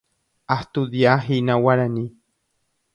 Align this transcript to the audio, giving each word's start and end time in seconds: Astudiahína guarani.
Astudiahína 0.55 1.61
guarani. 1.67 2.05